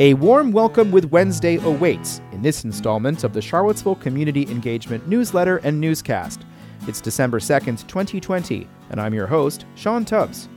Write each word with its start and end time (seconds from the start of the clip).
A 0.00 0.14
warm 0.14 0.50
welcome 0.50 0.90
with 0.90 1.10
Wednesday 1.10 1.56
awaits 1.56 2.22
in 2.32 2.40
this 2.40 2.64
installment 2.64 3.22
of 3.22 3.34
the 3.34 3.42
Charlottesville 3.42 3.96
Community 3.96 4.50
Engagement 4.50 5.06
newsletter 5.06 5.58
and 5.58 5.78
newscast. 5.78 6.40
It's 6.88 7.02
December 7.02 7.38
2nd, 7.38 7.86
2020, 7.86 8.66
and 8.88 8.98
I'm 8.98 9.12
your 9.12 9.26
host, 9.26 9.66
Sean 9.74 10.06
Tubbs. 10.06 10.48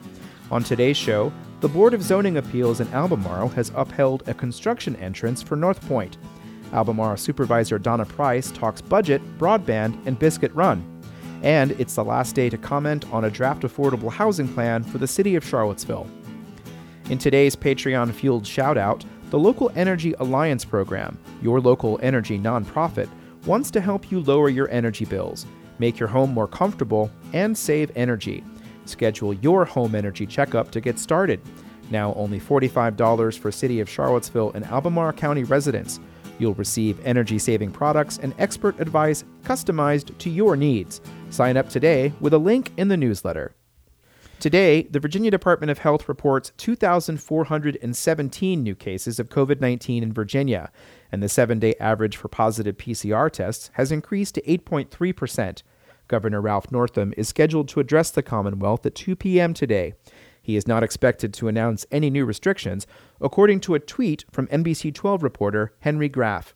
On 0.49 0.63
today's 0.63 0.95
show, 0.95 1.33
the 1.59 1.67
Board 1.67 1.93
of 1.93 2.01
Zoning 2.01 2.37
Appeals 2.37 2.79
in 2.79 2.87
Albemarle 2.93 3.49
has 3.49 3.73
upheld 3.75 4.25
a 4.29 4.33
construction 4.33 4.95
entrance 4.95 5.43
for 5.43 5.57
North 5.57 5.85
Pointe. 5.89 6.15
Albemarle 6.71 7.17
Supervisor 7.17 7.77
Donna 7.77 8.05
Price 8.05 8.49
talks 8.49 8.79
budget, 8.79 9.21
broadband, 9.37 10.07
and 10.07 10.17
Biscuit 10.17 10.55
Run. 10.55 10.81
And 11.41 11.71
it's 11.71 11.95
the 11.95 12.05
last 12.05 12.33
day 12.33 12.49
to 12.49 12.57
comment 12.57 13.11
on 13.11 13.25
a 13.25 13.29
draft 13.29 13.63
affordable 13.63 14.09
housing 14.09 14.47
plan 14.47 14.85
for 14.85 14.99
the 14.99 15.05
city 15.05 15.35
of 15.35 15.43
Charlottesville. 15.43 16.07
In 17.09 17.17
today's 17.17 17.57
Patreon 17.57 18.13
fueled 18.13 18.45
shoutout, 18.45 19.03
the 19.33 19.39
Local 19.39 19.71
Energy 19.75 20.13
Alliance 20.19 20.63
program, 20.63 21.17
your 21.41 21.59
local 21.59 21.99
energy 22.03 22.37
nonprofit, 22.37 23.09
wants 23.47 23.71
to 23.71 23.81
help 23.81 24.11
you 24.11 24.19
lower 24.19 24.47
your 24.47 24.69
energy 24.69 25.05
bills, 25.05 25.47
make 25.79 25.97
your 25.97 26.07
home 26.07 26.31
more 26.31 26.47
comfortable, 26.47 27.09
and 27.33 27.57
save 27.57 27.91
energy. 27.95 28.43
Schedule 28.85 29.33
your 29.33 29.65
home 29.65 29.95
energy 29.95 30.27
checkup 30.27 30.69
to 30.69 30.79
get 30.79 30.99
started. 30.99 31.41
Now 31.89 32.13
only 32.13 32.39
$45 32.39 33.39
for 33.39 33.51
City 33.51 33.79
of 33.79 33.89
Charlottesville 33.89 34.51
and 34.51 34.65
Albemarle 34.65 35.13
County 35.13 35.45
residents. 35.45 35.99
You'll 36.37 36.53
receive 36.53 37.03
energy 37.03 37.39
saving 37.39 37.71
products 37.71 38.19
and 38.19 38.35
expert 38.37 38.79
advice 38.79 39.23
customized 39.41 40.15
to 40.19 40.29
your 40.29 40.55
needs. 40.55 41.01
Sign 41.31 41.57
up 41.57 41.69
today 41.69 42.13
with 42.19 42.35
a 42.35 42.37
link 42.37 42.71
in 42.77 42.87
the 42.87 42.97
newsletter. 42.97 43.55
Today, 44.43 44.83
the 44.91 44.99
Virginia 44.99 45.31
Department 45.31 45.71
of 45.71 45.77
Health 45.77 46.09
reports 46.09 46.51
2,417 46.57 48.61
new 48.61 48.75
cases 48.75 49.17
of 49.17 49.29
COVID 49.29 49.61
19 49.61 50.03
in 50.03 50.11
Virginia, 50.11 50.69
and 51.13 51.23
the 51.23 51.29
seven 51.29 51.59
day 51.59 51.75
average 51.79 52.17
for 52.17 52.27
positive 52.27 52.75
PCR 52.75 53.31
tests 53.31 53.71
has 53.75 53.89
increased 53.89 54.35
to 54.35 54.41
8.3%. 54.41 55.63
Governor 56.09 56.41
Ralph 56.41 56.73
Northam 56.73 57.13
is 57.15 57.29
scheduled 57.29 57.69
to 57.69 57.79
address 57.79 58.11
the 58.11 58.21
Commonwealth 58.21 58.85
at 58.85 58.95
2 58.95 59.15
p.m. 59.15 59.53
today. 59.53 59.93
He 60.41 60.57
is 60.57 60.67
not 60.67 60.83
expected 60.83 61.33
to 61.35 61.47
announce 61.47 61.85
any 61.89 62.09
new 62.09 62.25
restrictions, 62.25 62.85
according 63.21 63.61
to 63.61 63.75
a 63.75 63.79
tweet 63.79 64.25
from 64.29 64.47
NBC 64.47 64.93
12 64.93 65.23
reporter 65.23 65.73
Henry 65.79 66.09
Graff. 66.09 66.53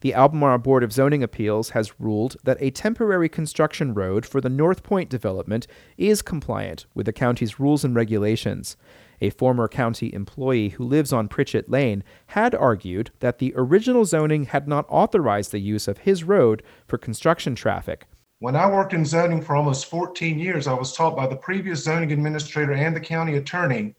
The 0.00 0.14
Albemarle 0.14 0.58
Board 0.58 0.84
of 0.84 0.92
Zoning 0.92 1.24
Appeals 1.24 1.70
has 1.70 1.98
ruled 1.98 2.36
that 2.44 2.58
a 2.60 2.70
temporary 2.70 3.28
construction 3.28 3.94
road 3.94 4.24
for 4.24 4.40
the 4.40 4.48
North 4.48 4.84
Pointe 4.84 5.10
development 5.10 5.66
is 5.96 6.22
compliant 6.22 6.86
with 6.94 7.06
the 7.06 7.12
county's 7.12 7.58
rules 7.58 7.82
and 7.82 7.96
regulations. 7.96 8.76
A 9.20 9.30
former 9.30 9.66
county 9.66 10.14
employee 10.14 10.68
who 10.68 10.84
lives 10.84 11.12
on 11.12 11.26
Pritchett 11.26 11.68
Lane 11.68 12.04
had 12.28 12.54
argued 12.54 13.10
that 13.18 13.38
the 13.38 13.52
original 13.56 14.04
zoning 14.04 14.44
had 14.44 14.68
not 14.68 14.86
authorized 14.88 15.50
the 15.50 15.58
use 15.58 15.88
of 15.88 15.98
his 15.98 16.22
road 16.22 16.62
for 16.86 16.96
construction 16.96 17.56
traffic. 17.56 18.06
When 18.38 18.54
I 18.54 18.70
worked 18.70 18.92
in 18.92 19.04
zoning 19.04 19.42
for 19.42 19.56
almost 19.56 19.86
14 19.86 20.38
years, 20.38 20.68
I 20.68 20.74
was 20.74 20.92
taught 20.92 21.16
by 21.16 21.26
the 21.26 21.34
previous 21.34 21.82
zoning 21.82 22.12
administrator 22.12 22.72
and 22.72 22.94
the 22.94 23.00
county 23.00 23.36
attorney 23.36 23.96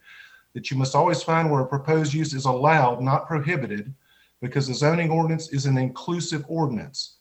that 0.54 0.72
you 0.72 0.78
must 0.78 0.96
always 0.96 1.22
find 1.22 1.52
where 1.52 1.60
a 1.60 1.68
proposed 1.68 2.14
use 2.14 2.34
is 2.34 2.46
allowed, 2.46 3.02
not 3.02 3.28
prohibited, 3.28 3.94
because 4.42 4.68
the 4.68 4.74
zoning 4.74 5.10
ordinance 5.10 5.52
is 5.52 5.66
an 5.66 5.78
inclusive 5.78 6.46
ordinance. 6.48 7.18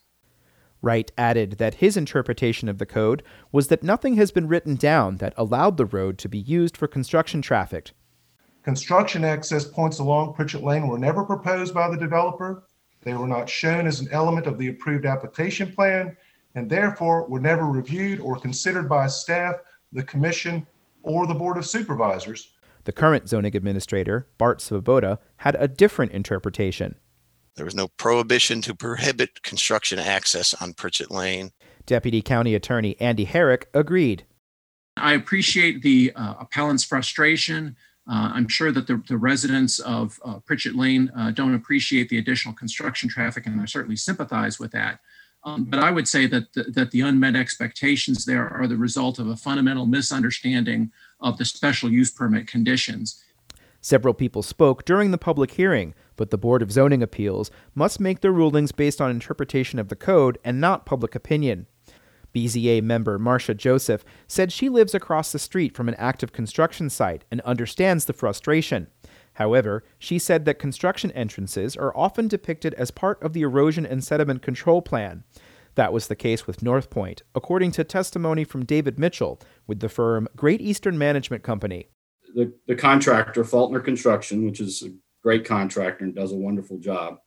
Wright 0.80 1.11
added 1.19 1.52
that 1.58 1.74
his 1.74 1.97
interpretation 1.97 2.69
of 2.69 2.78
the 2.78 2.86
code 2.86 3.22
was 3.50 3.66
that 3.69 3.83
nothing 3.83 4.14
has 4.14 4.30
been 4.30 4.47
written 4.47 4.77
down 4.77 5.16
that 5.16 5.34
allowed 5.36 5.77
the 5.77 5.84
road 5.84 6.19
to 6.19 6.28
be 6.28 6.39
used 6.39 6.77
for 6.77 6.86
construction 6.86 7.42
traffic. 7.42 7.91
Construction 8.62 9.24
access 9.24 9.64
points 9.64 9.98
along 9.98 10.34
Pritchett 10.34 10.62
Lane 10.62 10.86
were 10.86 10.98
never 10.98 11.24
proposed 11.24 11.74
by 11.74 11.91
the 11.91 11.96
developer. 11.96 12.64
They 13.02 13.14
were 13.14 13.27
not 13.27 13.48
shown 13.48 13.86
as 13.86 14.00
an 14.00 14.08
element 14.12 14.46
of 14.46 14.58
the 14.58 14.69
approved 14.69 15.06
application 15.06 15.72
plan 15.72 16.16
and 16.55 16.70
therefore 16.70 17.29
were 17.29 17.40
never 17.40 17.64
reviewed 17.64 18.20
or 18.20 18.39
considered 18.39 18.89
by 18.89 19.06
staff, 19.06 19.56
the 19.92 20.02
commission, 20.02 20.67
or 21.02 21.27
the 21.27 21.35
board 21.35 21.56
of 21.56 21.67
supervisors. 21.67 22.52
The 22.85 22.92
current 22.92 23.29
zoning 23.29 23.56
administrator, 23.56 24.29
Bart 24.39 24.61
Svoboda, 24.61 25.18
had 25.39 25.56
a 25.58 25.68
different 25.68 26.12
interpretation. 26.12 26.96
There 27.58 27.64
was 27.64 27.74
no 27.74 27.89
prohibition 27.89 28.63
to 28.63 28.74
prohibit 28.74 29.42
construction 29.42 29.98
access 29.98 30.55
on 30.55 30.74
Pritchett 30.74 31.11
Lane. 31.11 31.51
Deputy 31.86 32.23
County 32.23 32.55
Attorney 32.55 32.95
Andy 33.01 33.24
Herrick 33.24 33.69
agreed. 33.74 34.24
I 34.96 35.14
appreciate 35.14 35.83
the 35.83 36.13
uh, 36.14 36.35
appellant's 36.39 36.85
frustration. 36.85 37.74
Uh, 38.08 38.30
I'm 38.33 38.47
sure 38.47 38.70
that 38.70 38.86
the, 38.86 39.02
the 39.08 39.17
residents 39.17 39.80
of 39.80 40.20
uh, 40.24 40.39
Pritchett 40.39 40.77
Lane 40.77 41.11
uh, 41.17 41.33
don't 41.33 41.57
appreciate 41.57 42.08
the 42.08 42.18
additional 42.18 42.55
construction 42.55 43.08
traffic, 43.08 43.45
and 43.47 43.61
I 43.61 43.64
certainly 43.64 43.97
sympathize 43.97 44.61
with 44.61 44.70
that. 44.70 45.01
Um, 45.42 45.64
but 45.64 45.80
I 45.80 45.91
would 45.91 46.07
say 46.07 46.29
that 46.29 46.52
the, 46.52 46.63
that 46.64 46.92
the 46.92 47.01
unmet 47.01 47.35
expectations 47.35 48.24
there 48.24 48.48
are 48.48 48.68
the 48.68 48.77
result 48.77 49.18
of 49.18 49.27
a 49.27 49.36
fundamental 49.36 49.86
misunderstanding 49.86 50.92
of 51.20 51.39
the 51.39 51.45
special 51.45 51.91
use 51.91 52.13
permit 52.13 52.47
conditions. 52.47 53.20
Several 53.80 54.14
people 54.14 54.42
spoke 54.42 54.84
during 54.84 55.11
the 55.11 55.18
public 55.18 55.52
hearing, 55.52 55.94
but 56.16 56.30
the 56.30 56.39
Board 56.39 56.62
of 56.62 56.72
Zoning 56.72 57.02
Appeals 57.02 57.50
must 57.74 58.00
make 58.00 58.20
their 58.20 58.33
rulings 58.33 58.72
based 58.72 59.00
on 59.00 59.11
interpretation 59.11 59.78
of 59.78 59.89
the 59.89 59.96
code 59.96 60.39
and 60.44 60.61
not 60.61 60.86
public 60.86 61.14
opinion. 61.14 61.66
BZA 62.34 62.83
member 62.83 63.18
Marcia 63.18 63.55
Joseph 63.55 64.05
said 64.27 64.52
she 64.52 64.68
lives 64.68 64.94
across 64.94 65.33
the 65.33 65.38
street 65.38 65.77
from 65.77 65.88
an 65.88 65.94
active 65.94 66.33
construction 66.33 66.90
site 66.90 67.24
and 67.30 67.40
understands 67.42 68.05
the 68.05 68.12
frustration. 68.12 68.88
However, 69.34 69.84
she 69.98 70.18
said 70.18 70.44
that 70.44 70.58
construction 70.58 71.11
entrances 71.12 71.77
are 71.77 71.96
often 71.96 72.28
depicted 72.28 72.74
as 72.74 72.90
part 72.90 73.22
of 73.22 73.33
the 73.33 73.42
erosion 73.42 73.86
and 73.86 74.02
sediment 74.02 74.42
control 74.42 74.83
plan. 74.83 75.24
That 75.77 75.92
was 75.92 76.08
the 76.08 76.17
case 76.17 76.46
with 76.46 76.62
North 76.62 76.90
Pointe, 76.90 77.22
according 77.34 77.70
to 77.72 77.84
testimony 77.84 78.42
from 78.42 78.64
David 78.64 78.98
Mitchell 78.98 79.40
with 79.67 79.78
the 79.78 79.88
firm 79.88 80.27
Great 80.34 80.61
Eastern 80.61 80.98
Management 80.98 81.44
Company. 81.44 81.86
The, 82.34 82.52
the 82.66 82.74
contractor, 82.74 83.44
Faulkner 83.44 83.80
Construction, 83.80 84.44
which 84.44 84.61
is 84.61 84.83
a 84.83 84.90
great 85.22 85.44
contractor 85.44 86.05
and 86.05 86.14
does 86.14 86.33
a 86.33 86.36
wonderful 86.36 86.78
job, 86.78 87.18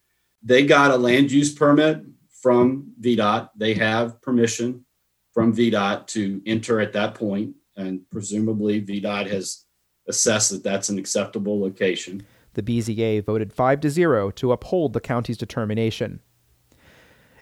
they 0.44 0.66
got 0.66 0.92
a 0.92 0.98
land 0.98 1.32
use 1.32 1.54
permit 1.54 2.04
from 2.42 2.94
VDOT. 3.00 3.50
They 3.56 3.74
have 3.76 4.22
permission 4.22 4.86
from 5.34 5.56
VDOT 5.56 6.08
to 6.08 6.42
enter 6.46 6.80
at 6.80 6.94
that 6.94 7.16
point, 7.16 7.56
and 7.78 8.02
presumably 8.10 8.82
VDOT 8.82 9.30
has 9.30 9.66
assessed 10.08 10.52
that 10.52 10.64
that's 10.64 10.90
an 10.90 10.98
acceptable 10.98 11.60
location. 11.60 12.26
The 12.54 12.64
BZA 12.64 13.24
voted 13.24 13.54
5 13.54 13.80
to 13.82 13.90
0 13.90 14.32
to 14.32 14.52
uphold 14.52 14.94
the 14.94 15.00
county's 15.00 15.38
determination. 15.38 16.20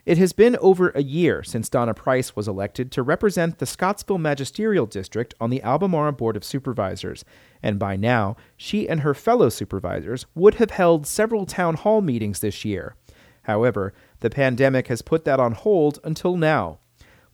It 0.06 0.16
has 0.16 0.32
been 0.32 0.56
over 0.56 0.90
a 0.90 1.02
year 1.02 1.42
since 1.42 1.68
Donna 1.68 1.92
Price 1.92 2.34
was 2.34 2.48
elected 2.48 2.90
to 2.92 3.02
represent 3.02 3.58
the 3.58 3.66
Scottsville 3.66 4.18
Magisterial 4.18 4.86
District 4.86 5.34
on 5.40 5.50
the 5.50 5.62
Albemarle 5.62 6.12
Board 6.12 6.36
of 6.36 6.44
Supervisors, 6.44 7.24
and 7.62 7.78
by 7.78 7.96
now, 7.96 8.36
she 8.56 8.88
and 8.88 9.00
her 9.00 9.12
fellow 9.12 9.50
supervisors 9.50 10.24
would 10.34 10.54
have 10.54 10.70
held 10.70 11.06
several 11.06 11.44
town 11.44 11.74
hall 11.74 12.00
meetings 12.00 12.40
this 12.40 12.64
year. 12.64 12.96
However, 13.42 13.92
the 14.20 14.30
pandemic 14.30 14.88
has 14.88 15.02
put 15.02 15.24
that 15.26 15.40
on 15.40 15.52
hold 15.52 15.98
until 16.02 16.36
now. 16.36 16.78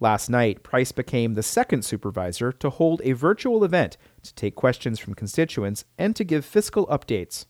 Last 0.00 0.28
night, 0.28 0.62
Price 0.62 0.92
became 0.92 1.34
the 1.34 1.42
second 1.42 1.84
supervisor 1.84 2.52
to 2.52 2.68
hold 2.68 3.00
a 3.04 3.12
virtual 3.12 3.64
event 3.64 3.96
to 4.22 4.34
take 4.34 4.56
questions 4.56 4.98
from 4.98 5.14
constituents 5.14 5.84
and 5.96 6.14
to 6.16 6.24
give 6.24 6.44
fiscal 6.44 6.86
updates. 6.88 7.46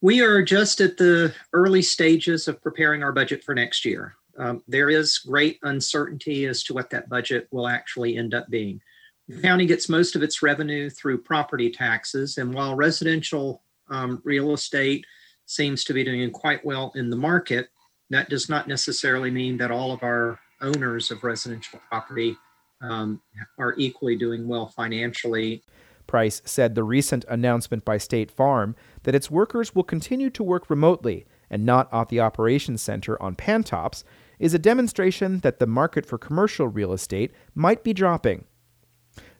We 0.00 0.20
are 0.20 0.42
just 0.42 0.80
at 0.80 0.96
the 0.96 1.34
early 1.52 1.82
stages 1.82 2.46
of 2.46 2.62
preparing 2.62 3.02
our 3.02 3.12
budget 3.12 3.42
for 3.42 3.54
next 3.54 3.84
year 3.84 4.14
um, 4.38 4.62
there 4.68 4.88
is 4.88 5.18
great 5.18 5.58
uncertainty 5.64 6.46
as 6.46 6.62
to 6.64 6.74
what 6.74 6.90
that 6.90 7.08
budget 7.08 7.48
will 7.50 7.68
actually 7.68 8.16
end 8.16 8.34
up 8.34 8.48
being. 8.48 8.80
The 9.28 9.42
county 9.42 9.66
gets 9.66 9.88
most 9.88 10.16
of 10.16 10.22
its 10.22 10.42
revenue 10.42 10.88
through 10.88 11.18
property 11.18 11.70
taxes, 11.70 12.38
and 12.38 12.54
while 12.54 12.74
residential 12.74 13.62
um, 13.90 14.22
real 14.24 14.54
estate 14.54 15.04
seems 15.44 15.84
to 15.84 15.92
be 15.92 16.04
doing 16.04 16.30
quite 16.30 16.64
well 16.64 16.92
in 16.94 17.10
the 17.10 17.16
market, 17.16 17.68
that 18.10 18.30
does 18.30 18.48
not 18.48 18.68
necessarily 18.68 19.30
mean 19.30 19.58
that 19.58 19.70
all 19.70 19.92
of 19.92 20.02
our 20.02 20.38
owners 20.62 21.10
of 21.10 21.24
residential 21.24 21.80
property 21.90 22.36
um, 22.80 23.20
are 23.58 23.74
equally 23.76 24.16
doing 24.16 24.46
well 24.48 24.68
financially. 24.68 25.62
Price 26.06 26.40
said 26.44 26.74
the 26.74 26.84
recent 26.84 27.24
announcement 27.28 27.84
by 27.84 27.98
State 27.98 28.30
Farm 28.30 28.76
that 29.02 29.14
its 29.14 29.30
workers 29.30 29.74
will 29.74 29.84
continue 29.84 30.30
to 30.30 30.42
work 30.42 30.70
remotely 30.70 31.26
and 31.50 31.64
not 31.64 31.92
at 31.92 32.08
the 32.08 32.20
operations 32.20 32.80
center 32.80 33.20
on 33.22 33.36
Pantops 33.36 34.04
is 34.38 34.54
a 34.54 34.58
demonstration 34.58 35.40
that 35.40 35.58
the 35.58 35.66
market 35.66 36.06
for 36.06 36.18
commercial 36.18 36.68
real 36.68 36.92
estate 36.92 37.32
might 37.54 37.82
be 37.82 37.92
dropping. 37.92 38.44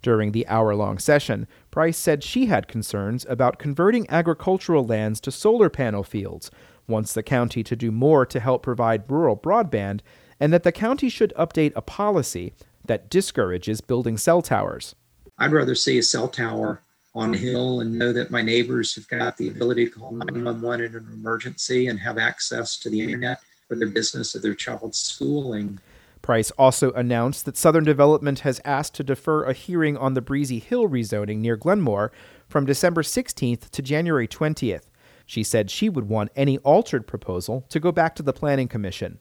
During 0.02 0.32
the 0.32 0.46
hour 0.46 0.74
long 0.74 0.98
session, 0.98 1.46
Price 1.70 1.96
said 1.96 2.22
she 2.22 2.46
had 2.46 2.68
concerns 2.68 3.26
about 3.28 3.58
converting 3.58 4.08
agricultural 4.08 4.84
lands 4.84 5.20
to 5.22 5.32
solar 5.32 5.68
panel 5.68 6.02
fields, 6.04 6.50
wants 6.86 7.12
the 7.12 7.22
county 7.22 7.62
to 7.64 7.76
do 7.76 7.90
more 7.90 8.24
to 8.26 8.40
help 8.40 8.62
provide 8.62 9.10
rural 9.10 9.36
broadband, 9.36 10.00
and 10.40 10.52
that 10.52 10.62
the 10.62 10.72
county 10.72 11.08
should 11.08 11.32
update 11.36 11.72
a 11.74 11.82
policy 11.82 12.54
that 12.84 13.10
discourages 13.10 13.80
building 13.80 14.16
cell 14.16 14.40
towers. 14.40 14.94
I'd 15.38 15.52
rather 15.52 15.74
see 15.74 15.98
a 15.98 16.02
cell 16.02 16.28
tower 16.28 16.82
on 17.14 17.34
a 17.34 17.38
hill 17.38 17.80
and 17.80 17.98
know 17.98 18.12
that 18.12 18.30
my 18.30 18.42
neighbors 18.42 18.94
have 18.94 19.08
got 19.08 19.36
the 19.36 19.48
ability 19.48 19.86
to 19.86 19.90
call 19.90 20.12
911 20.12 20.86
in 20.86 20.94
an 20.94 21.12
emergency 21.12 21.88
and 21.88 21.98
have 21.98 22.18
access 22.18 22.78
to 22.78 22.90
the 22.90 23.00
internet 23.00 23.40
for 23.68 23.76
their 23.76 23.88
business 23.88 24.34
or 24.34 24.40
their 24.40 24.54
child's 24.54 24.98
schooling. 24.98 25.78
Price 26.22 26.50
also 26.52 26.90
announced 26.92 27.44
that 27.44 27.56
Southern 27.56 27.84
Development 27.84 28.40
has 28.40 28.60
asked 28.64 28.94
to 28.94 29.04
defer 29.04 29.44
a 29.44 29.52
hearing 29.52 29.96
on 29.96 30.14
the 30.14 30.20
Breezy 30.20 30.58
Hill 30.58 30.88
rezoning 30.88 31.38
near 31.38 31.56
Glenmore 31.56 32.10
from 32.48 32.66
December 32.66 33.02
16th 33.02 33.70
to 33.70 33.82
January 33.82 34.26
20th. 34.26 34.88
She 35.26 35.42
said 35.42 35.70
she 35.70 35.88
would 35.88 36.08
want 36.08 36.32
any 36.34 36.58
altered 36.58 37.06
proposal 37.06 37.64
to 37.68 37.78
go 37.78 37.92
back 37.92 38.14
to 38.16 38.22
the 38.22 38.32
Planning 38.32 38.68
Commission. 38.68 39.18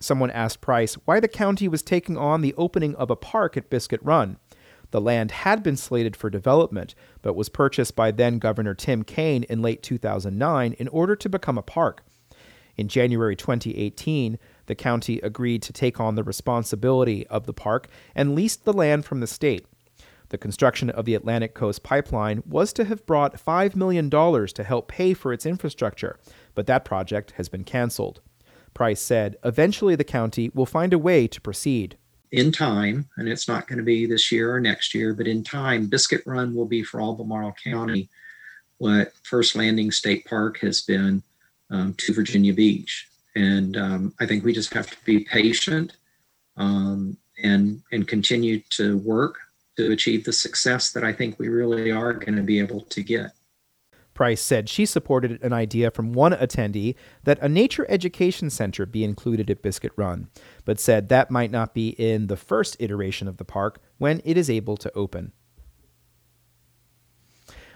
Someone 0.00 0.30
asked 0.30 0.60
Price 0.60 0.94
why 1.04 1.20
the 1.20 1.28
county 1.28 1.68
was 1.68 1.82
taking 1.82 2.16
on 2.16 2.40
the 2.40 2.54
opening 2.56 2.94
of 2.96 3.10
a 3.10 3.16
park 3.16 3.56
at 3.56 3.70
Biscuit 3.70 4.00
Run. 4.02 4.38
The 4.90 5.00
land 5.00 5.30
had 5.30 5.62
been 5.62 5.76
slated 5.76 6.16
for 6.16 6.30
development, 6.30 6.94
but 7.20 7.36
was 7.36 7.50
purchased 7.50 7.94
by 7.94 8.10
then 8.10 8.38
Governor 8.38 8.74
Tim 8.74 9.04
Kaine 9.04 9.44
in 9.44 9.60
late 9.60 9.82
2009 9.82 10.72
in 10.72 10.88
order 10.88 11.14
to 11.16 11.28
become 11.28 11.58
a 11.58 11.62
park. 11.62 12.04
In 12.78 12.86
January 12.86 13.34
2018, 13.34 14.38
the 14.66 14.74
county 14.76 15.18
agreed 15.18 15.62
to 15.62 15.72
take 15.72 15.98
on 15.98 16.14
the 16.14 16.22
responsibility 16.22 17.26
of 17.26 17.44
the 17.44 17.52
park 17.52 17.88
and 18.14 18.36
leased 18.36 18.64
the 18.64 18.72
land 18.72 19.04
from 19.04 19.18
the 19.18 19.26
state. 19.26 19.66
The 20.28 20.38
construction 20.38 20.88
of 20.88 21.04
the 21.04 21.14
Atlantic 21.14 21.54
Coast 21.54 21.82
Pipeline 21.82 22.42
was 22.46 22.72
to 22.74 22.84
have 22.84 23.04
brought 23.04 23.44
$5 23.44 23.74
million 23.74 24.08
to 24.08 24.64
help 24.64 24.86
pay 24.86 25.12
for 25.12 25.32
its 25.32 25.44
infrastructure, 25.44 26.20
but 26.54 26.66
that 26.66 26.84
project 26.84 27.32
has 27.32 27.48
been 27.48 27.64
canceled. 27.64 28.20
Price 28.74 29.00
said 29.00 29.36
eventually 29.44 29.96
the 29.96 30.04
county 30.04 30.50
will 30.54 30.66
find 30.66 30.92
a 30.92 30.98
way 30.98 31.26
to 31.26 31.40
proceed 31.40 31.96
in 32.30 32.52
time, 32.52 33.08
and 33.16 33.28
it's 33.28 33.48
not 33.48 33.66
going 33.66 33.78
to 33.78 33.84
be 33.84 34.06
this 34.06 34.30
year 34.30 34.54
or 34.54 34.60
next 34.60 34.94
year, 34.94 35.14
but 35.14 35.26
in 35.26 35.42
time, 35.42 35.86
Biscuit 35.86 36.22
Run 36.26 36.54
will 36.54 36.66
be 36.66 36.82
for 36.82 37.00
Albemarle 37.00 37.56
County 37.64 38.08
what 38.76 39.12
First 39.24 39.56
Landing 39.56 39.90
State 39.90 40.24
Park 40.24 40.58
has 40.58 40.82
been 40.82 41.22
um, 41.70 41.94
to 41.94 42.12
Virginia 42.12 42.54
Beach. 42.54 43.08
And 43.36 43.76
um, 43.76 44.14
I 44.20 44.26
think 44.26 44.44
we 44.44 44.52
just 44.52 44.72
have 44.74 44.90
to 44.90 44.96
be 45.04 45.20
patient 45.20 45.96
um, 46.56 47.16
and 47.42 47.80
and 47.92 48.06
continue 48.08 48.60
to 48.70 48.98
work 48.98 49.38
to 49.76 49.92
achieve 49.92 50.24
the 50.24 50.32
success 50.32 50.90
that 50.92 51.04
I 51.04 51.12
think 51.12 51.38
we 51.38 51.48
really 51.48 51.90
are 51.90 52.12
going 52.12 52.36
to 52.36 52.42
be 52.42 52.58
able 52.58 52.80
to 52.82 53.02
get. 53.02 53.30
Price 54.12 54.40
said 54.40 54.68
she 54.68 54.84
supported 54.84 55.40
an 55.44 55.52
idea 55.52 55.92
from 55.92 56.12
one 56.12 56.32
attendee 56.32 56.96
that 57.22 57.38
a 57.40 57.48
nature 57.48 57.86
education 57.88 58.50
center 58.50 58.84
be 58.84 59.04
included 59.04 59.48
at 59.48 59.62
Biscuit 59.62 59.92
Run, 59.94 60.28
but 60.64 60.80
said 60.80 61.08
that 61.08 61.30
might 61.30 61.52
not 61.52 61.72
be 61.72 61.90
in 61.90 62.26
the 62.26 62.36
first 62.36 62.76
iteration 62.80 63.28
of 63.28 63.36
the 63.36 63.44
park 63.44 63.80
when 63.98 64.20
it 64.24 64.36
is 64.36 64.50
able 64.50 64.76
to 64.78 64.92
open. 64.96 65.30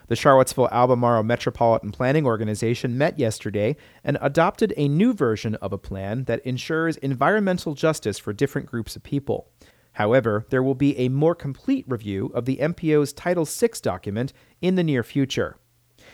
The 0.09 0.17
Charlottesville 0.17 0.69
Albemarle 0.71 1.23
Metropolitan 1.23 1.93
Planning 1.93 2.27
Organization 2.27 2.99
met 2.99 3.19
yesterday 3.19 3.77
and 4.03 4.19
adopted 4.21 4.75
a 4.77 4.89
new 4.89 5.13
version 5.13 5.55
of 5.57 5.73
a 5.73 5.79
plan 5.79 6.25
that 6.25 6.45
ensures 6.45 6.97
environmental 6.99 7.75
justice 7.75 8.19
for 8.19 8.33
different 8.33 8.67
groups 8.67 8.97
of 8.97 9.03
people. 9.03 9.49
However, 9.93 10.47
there 10.51 10.63
will 10.63 10.75
be 10.75 10.99
a 10.99 11.09
more 11.09 11.35
complete 11.35 11.85
review 11.87 12.33
of 12.35 12.47
the 12.47 12.57
MPO's 12.57 13.13
Title 13.13 13.45
VI 13.45 13.69
document 13.83 14.33
in 14.61 14.75
the 14.75 14.83
near 14.83 15.03
future. 15.03 15.57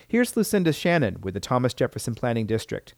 Here's 0.07 0.37
Lucinda 0.37 0.73
Shannon 0.73 1.21
with 1.21 1.35
the 1.35 1.41
Thomas 1.41 1.75
Jefferson 1.75 2.15
Planning 2.15 2.47
District. 2.47 2.95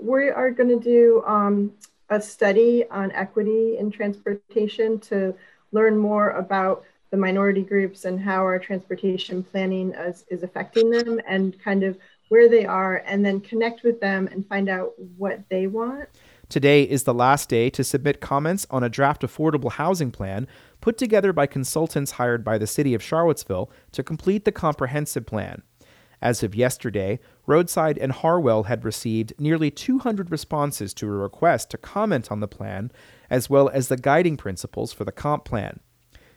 We 0.00 0.30
are 0.30 0.50
going 0.50 0.68
to 0.68 0.80
do 0.80 1.22
um, 1.26 1.72
a 2.08 2.20
study 2.20 2.84
on 2.90 3.12
equity 3.12 3.76
in 3.78 3.90
transportation 3.90 4.98
to 5.00 5.34
learn 5.72 5.96
more 5.96 6.30
about 6.30 6.84
the 7.12 7.16
minority 7.18 7.62
groups 7.62 8.06
and 8.06 8.18
how 8.18 8.40
our 8.40 8.58
transportation 8.58 9.44
planning 9.44 9.92
is, 9.92 10.24
is 10.30 10.42
affecting 10.42 10.90
them 10.90 11.20
and 11.28 11.62
kind 11.62 11.84
of 11.84 11.96
where 12.30 12.48
they 12.48 12.64
are, 12.64 13.02
and 13.06 13.24
then 13.24 13.38
connect 13.38 13.82
with 13.84 14.00
them 14.00 14.26
and 14.32 14.48
find 14.48 14.70
out 14.70 14.94
what 15.18 15.38
they 15.50 15.66
want. 15.66 16.08
Today 16.48 16.82
is 16.82 17.04
the 17.04 17.12
last 17.12 17.50
day 17.50 17.68
to 17.68 17.84
submit 17.84 18.22
comments 18.22 18.66
on 18.70 18.82
a 18.82 18.88
draft 18.88 19.20
affordable 19.20 19.72
housing 19.72 20.10
plan 20.10 20.48
put 20.80 20.96
together 20.96 21.34
by 21.34 21.46
consultants 21.46 22.12
hired 22.12 22.42
by 22.42 22.56
the 22.56 22.66
City 22.66 22.94
of 22.94 23.02
Charlottesville 23.02 23.70
to 23.92 24.02
complete 24.02 24.46
the 24.46 24.52
comprehensive 24.52 25.26
plan. 25.26 25.62
As 26.22 26.42
of 26.42 26.54
yesterday, 26.54 27.20
Rhodeside 27.46 27.98
and 27.98 28.12
Harwell 28.12 28.64
had 28.64 28.86
received 28.86 29.34
nearly 29.38 29.70
200 29.70 30.30
responses 30.30 30.94
to 30.94 31.06
a 31.06 31.10
request 31.10 31.70
to 31.70 31.78
comment 31.78 32.30
on 32.30 32.40
the 32.40 32.48
plan, 32.48 32.90
as 33.28 33.50
well 33.50 33.68
as 33.68 33.88
the 33.88 33.98
guiding 33.98 34.38
principles 34.38 34.94
for 34.94 35.04
the 35.04 35.12
comp 35.12 35.44
plan. 35.44 35.80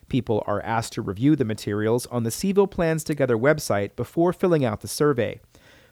People 0.08 0.44
are 0.46 0.62
asked 0.62 0.94
to 0.94 1.02
review 1.02 1.36
the 1.36 1.46
materials 1.46 2.06
on 2.08 2.24
the 2.24 2.30
Cville 2.30 2.70
Plans 2.70 3.04
Together 3.04 3.38
website 3.38 3.96
before 3.96 4.34
filling 4.34 4.64
out 4.64 4.82
the 4.82 4.88
survey. 4.88 5.40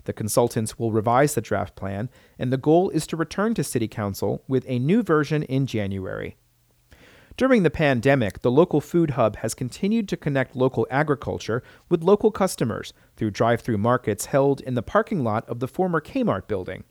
The 0.06 0.14
consultants 0.14 0.78
will 0.78 0.92
revise 0.92 1.34
the 1.34 1.42
draft 1.42 1.76
plan, 1.76 2.10
and 2.38 2.52
the 2.52 2.58
goal 2.58 2.90
is 2.90 3.08
to 3.08 3.18
return 3.18 3.54
to 3.56 3.64
City 3.64 3.88
Council 3.88 4.44
with 4.48 4.66
a 4.68 4.80
new 4.80 5.02
version 5.02 5.44
in 5.44 5.66
January. 5.66 6.36
During 7.36 7.64
the 7.64 7.72
pandemic, 7.72 8.42
the 8.42 8.52
local 8.52 8.80
food 8.80 9.12
hub 9.12 9.38
has 9.38 9.56
continued 9.56 10.08
to 10.10 10.18
connect 10.18 10.56
local 10.56 10.86
agriculture 10.92 11.64
with 11.90 12.04
local 12.04 12.30
customers 12.30 12.94
through 13.16 13.32
drive 13.32 13.62
through 13.62 13.80
markets 13.80 14.28
held 14.28 14.62
in 14.62 14.76
the 14.76 14.84
parking 14.84 15.24
lot 15.24 15.48
of 15.50 15.60
the 15.60 15.68
former 15.68 16.00
Kmart 16.00 16.48
building. 16.48 16.84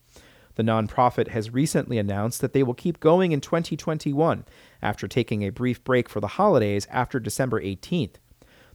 The 0.55 0.63
nonprofit 0.63 1.29
has 1.29 1.51
recently 1.51 1.99
announced 1.99 2.41
that 2.41 2.53
they 2.53 2.63
will 2.63 2.75
keep 2.75 3.01
going 3.01 3.33
in 3.33 3.41
2021 3.41 4.45
after 4.83 5.09
taking 5.09 5.43
a 5.43 5.51
brief 5.51 5.83
break 5.83 6.09
for 6.09 6.21
the 6.21 6.29
holidays 6.29 6.87
after 6.91 7.19
December 7.19 7.61
18th. 7.61 8.17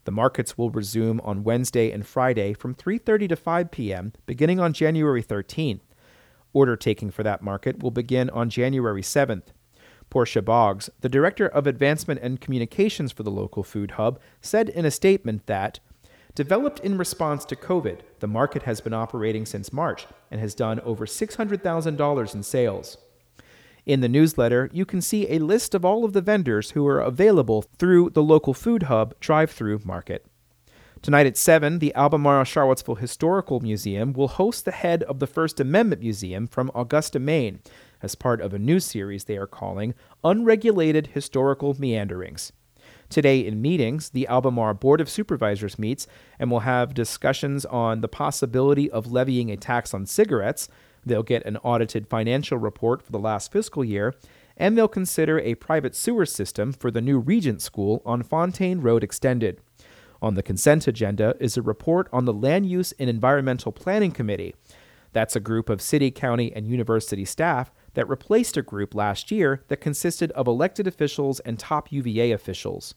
The 0.05 0.11
markets 0.11 0.57
will 0.57 0.69
resume 0.69 1.19
on 1.21 1.43
Wednesday 1.43 1.91
and 1.91 2.07
Friday 2.07 2.53
from 2.53 2.73
3:30 2.73 3.29
to 3.29 3.35
5 3.35 3.71
p.m. 3.71 4.13
beginning 4.25 4.59
on 4.59 4.73
January 4.73 5.21
13th. 5.21 5.81
Order 6.53 6.77
taking 6.77 7.11
for 7.11 7.23
that 7.23 7.43
market 7.43 7.83
will 7.83 7.91
begin 7.91 8.29
on 8.29 8.49
January 8.49 9.01
7th. 9.01 9.47
Portia 10.09 10.41
Boggs, 10.41 10.89
the 11.01 11.09
Director 11.09 11.47
of 11.47 11.67
Advancement 11.67 12.21
and 12.23 12.39
Communications 12.39 13.11
for 13.11 13.23
the 13.23 13.29
local 13.29 13.63
food 13.63 13.91
hub, 13.91 14.19
said 14.39 14.69
in 14.69 14.85
a 14.85 14.91
statement 14.91 15.45
that 15.47 15.81
Developed 16.37 16.81
in 16.81 16.99
response 16.99 17.45
to 17.45 17.55
COVID, 17.55 18.01
the 18.19 18.27
market 18.27 18.61
has 18.61 18.79
been 18.79 18.93
operating 18.93 19.43
since 19.43 19.73
March 19.73 20.05
and 20.29 20.39
has 20.39 20.53
done 20.53 20.79
over 20.81 21.07
$600,000 21.07 22.35
in 22.35 22.43
sales. 22.43 22.97
In 23.87 24.01
the 24.01 24.07
newsletter, 24.07 24.69
you 24.71 24.85
can 24.85 25.01
see 25.01 25.27
a 25.31 25.39
list 25.39 25.73
of 25.73 25.83
all 25.83 26.05
of 26.05 26.13
the 26.13 26.21
vendors 26.21 26.71
who 26.71 26.85
are 26.85 26.99
available 26.99 27.63
through 27.79 28.11
the 28.11 28.21
local 28.21 28.53
food 28.53 28.83
hub 28.83 29.19
drive 29.19 29.49
through 29.49 29.81
market. 29.83 30.27
Tonight 31.01 31.25
at 31.25 31.37
7, 31.37 31.79
the 31.79 31.95
Albemarle 31.95 32.43
Charlottesville 32.43 32.95
Historical 32.95 33.59
Museum 33.59 34.13
will 34.13 34.27
host 34.27 34.63
the 34.63 34.71
head 34.71 35.01
of 35.05 35.17
the 35.17 35.25
First 35.25 35.59
Amendment 35.59 36.03
Museum 36.03 36.45
from 36.45 36.69
Augusta, 36.75 37.17
Maine, 37.17 37.61
as 38.03 38.13
part 38.13 38.41
of 38.41 38.53
a 38.53 38.59
new 38.59 38.79
series 38.79 39.23
they 39.23 39.37
are 39.37 39.47
calling 39.47 39.95
Unregulated 40.23 41.07
Historical 41.15 41.75
Meanderings. 41.79 42.51
Today, 43.09 43.39
in 43.39 43.61
meetings, 43.61 44.09
the 44.09 44.27
Albemarle 44.27 44.73
Board 44.73 44.99
of 44.99 45.09
Supervisors 45.09 45.79
meets 45.79 46.07
and 46.39 46.51
will 46.51 46.61
have 46.61 46.93
discussions 46.93 47.65
on 47.65 48.01
the 48.01 48.09
possibility 48.09 48.91
of 48.91 49.11
levying 49.11 49.49
a 49.49 49.57
tax 49.57 49.93
on 49.93 50.05
cigarettes. 50.05 50.67
They'll 51.05 51.23
get 51.23 51.45
an 51.45 51.57
audited 51.57 52.07
financial 52.07 52.57
report 52.57 53.01
for 53.01 53.13
the 53.13 53.19
last 53.19 53.51
fiscal 53.51 53.85
year, 53.85 54.13
and 54.57 54.77
they'll 54.77 54.89
consider 54.89 55.39
a 55.39 55.55
private 55.55 55.95
sewer 55.95 56.25
system 56.25 56.73
for 56.73 56.91
the 56.91 57.01
new 57.01 57.17
Regent 57.17 57.61
School 57.61 58.01
on 58.05 58.23
Fontaine 58.23 58.81
Road 58.81 59.03
Extended. 59.03 59.61
On 60.21 60.33
the 60.33 60.43
consent 60.43 60.87
agenda 60.87 61.35
is 61.39 61.55
a 61.55 61.61
report 61.61 62.09
on 62.11 62.25
the 62.25 62.33
Land 62.33 62.65
Use 62.65 62.93
and 62.99 63.09
Environmental 63.09 63.71
Planning 63.71 64.11
Committee. 64.11 64.53
That's 65.13 65.35
a 65.35 65.39
group 65.39 65.69
of 65.69 65.81
city, 65.81 66.11
county, 66.11 66.51
and 66.53 66.67
university 66.67 67.23
staff 67.23 67.71
that 67.97 68.07
replaced 68.07 68.55
a 68.55 68.61
group 68.61 68.93
last 68.93 69.31
year 69.31 69.63
that 69.69 69.81
consisted 69.81 70.31
of 70.33 70.45
elected 70.45 70.85
officials 70.85 71.39
and 71.39 71.57
top 71.57 71.91
UVA 71.91 72.31
officials. 72.31 72.93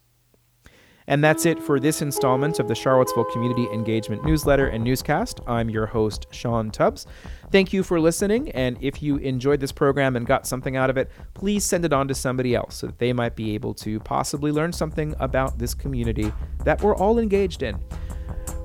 And 1.07 1.25
that's 1.25 1.47
it 1.47 1.59
for 1.59 1.80
this 1.80 2.02
installment 2.02 2.59
of 2.59 2.69
the 2.69 2.75
Charlottesville 2.75 3.25
Community 3.33 3.66
Engagement 3.73 4.26
Newsletter 4.26 4.66
and 4.66 4.85
Newscast. 4.85 5.40
I'm 5.47 5.71
your 5.71 5.87
host, 5.87 6.26
Sean 6.33 6.71
Tubbs. 6.71 7.07
Thank 7.50 7.73
you 7.73 7.83
for 7.83 7.99
listening, 7.99 8.50
and 8.50 8.76
if 8.83 9.02
you 9.02 9.16
enjoyed 9.16 9.59
this 9.61 9.73
program 9.73 10.16
and 10.16 10.26
got 10.26 10.47
something 10.47 10.76
out 10.76 10.90
of 10.90 10.99
it, 10.99 11.11
please 11.33 11.64
send 11.64 11.87
it 11.87 11.95
on 11.95 12.07
to 12.09 12.14
somebody 12.14 12.54
else 12.54 12.76
so 12.76 12.87
that 12.87 12.99
they 12.99 13.14
might 13.14 13.35
be 13.35 13.54
able 13.54 13.73
to 13.75 14.00
possibly 14.00 14.52
learn 14.52 14.71
something 14.71 15.14
about 15.19 15.59
this 15.59 15.73
community 15.73 16.30
that 16.66 16.83
we're 16.83 16.95
all 16.95 17.19
engaged 17.19 17.62
in. 17.62 17.83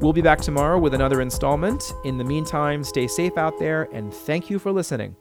We'll 0.01 0.11
be 0.11 0.21
back 0.21 0.41
tomorrow 0.41 0.77
with 0.79 0.93
another 0.93 1.21
installment. 1.21 1.93
In 2.03 2.17
the 2.17 2.25
meantime, 2.25 2.83
stay 2.83 3.07
safe 3.07 3.37
out 3.37 3.57
there, 3.57 3.87
and 3.93 4.13
thank 4.13 4.49
you 4.49 4.59
for 4.59 4.73
listening. 4.73 5.15